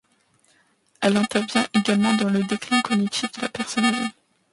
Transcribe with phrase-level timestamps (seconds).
[0.99, 4.09] Elle intervient également dans le déclin cognitif de la personne âgée.